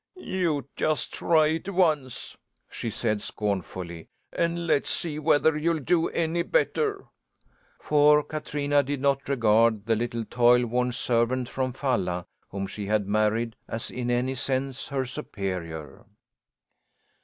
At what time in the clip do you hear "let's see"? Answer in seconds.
4.65-5.19